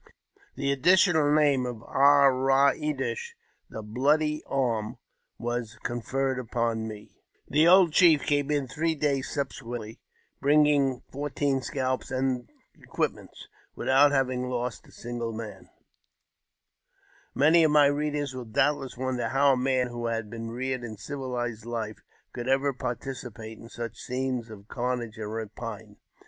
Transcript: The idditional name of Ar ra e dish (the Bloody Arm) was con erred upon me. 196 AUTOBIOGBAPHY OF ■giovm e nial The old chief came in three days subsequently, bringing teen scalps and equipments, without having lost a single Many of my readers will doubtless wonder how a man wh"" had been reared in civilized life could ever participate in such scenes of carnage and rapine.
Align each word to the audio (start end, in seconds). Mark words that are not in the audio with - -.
The 0.55 0.75
idditional 0.75 1.31
name 1.31 1.67
of 1.67 1.83
Ar 1.83 2.33
ra 2.35 2.71
e 2.75 2.91
dish 2.91 3.35
(the 3.69 3.83
Bloody 3.83 4.41
Arm) 4.47 4.97
was 5.37 5.77
con 5.83 6.01
erred 6.11 6.39
upon 6.39 6.87
me. 6.87 7.21
196 7.49 7.51
AUTOBIOGBAPHY 7.51 7.51
OF 7.51 7.51
■giovm 7.51 7.51
e 7.51 7.53
nial 7.53 7.53
The 7.53 7.67
old 7.67 7.93
chief 7.93 8.25
came 8.25 8.49
in 8.49 8.67
three 8.67 8.95
days 8.95 9.29
subsequently, 9.29 9.99
bringing 10.41 11.03
teen 11.35 11.61
scalps 11.61 12.09
and 12.09 12.49
equipments, 12.81 13.47
without 13.75 14.11
having 14.11 14.49
lost 14.49 14.87
a 14.87 14.91
single 14.91 15.39
Many 17.35 17.63
of 17.63 17.69
my 17.69 17.85
readers 17.85 18.33
will 18.33 18.45
doubtless 18.45 18.97
wonder 18.97 19.27
how 19.29 19.53
a 19.53 19.57
man 19.57 19.89
wh"" 19.89 20.09
had 20.11 20.31
been 20.31 20.49
reared 20.49 20.83
in 20.83 20.97
civilized 20.97 21.63
life 21.65 21.99
could 22.33 22.47
ever 22.47 22.73
participate 22.73 23.59
in 23.59 23.69
such 23.69 23.99
scenes 24.01 24.49
of 24.49 24.67
carnage 24.67 25.19
and 25.19 25.31
rapine. 25.31 25.97